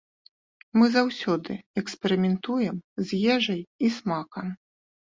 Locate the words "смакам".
4.01-4.47